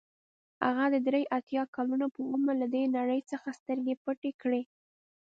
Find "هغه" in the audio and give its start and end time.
0.65-0.85